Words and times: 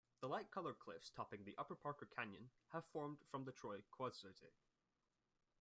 The 0.19 0.27
light-colored 0.27 0.79
cliffs 0.79 1.11
topping 1.11 1.45
upper 1.59 1.75
Parker 1.75 2.07
Canyon 2.07 2.49
have 2.69 2.81
been 2.85 2.91
formed 2.91 3.17
from 3.29 3.45
the 3.45 3.51
Troy 3.51 3.83
Quartzite. 3.91 4.41